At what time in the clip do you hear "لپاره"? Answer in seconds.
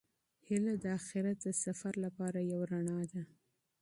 2.05-2.39